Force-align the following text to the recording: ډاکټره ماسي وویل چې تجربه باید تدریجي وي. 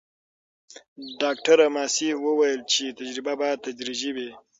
ډاکټره 1.21 1.65
ماسي 1.75 2.09
وویل 2.25 2.61
چې 2.73 2.95
تجربه 2.99 3.33
باید 3.41 3.63
تدریجي 3.65 4.11
وي. 4.15 4.29